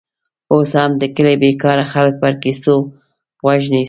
اوس 0.53 0.69
هم 0.79 0.91
د 1.01 1.03
کلي 1.15 1.35
بېکاره 1.41 1.85
خلک 1.93 2.13
پر 2.21 2.33
کیسو 2.43 2.75
غوږ 3.43 3.63
نیسي. 3.71 3.79